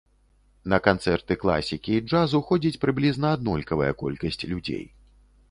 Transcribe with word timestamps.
На 0.71 0.77
канцэрты 0.87 1.37
класікі 1.43 1.91
і 1.97 1.99
джазу 2.07 2.41
ходзіць 2.49 2.81
прыблізна 2.87 3.27
аднолькавая 3.37 3.93
колькасць 4.01 4.43
людзей. 4.55 4.83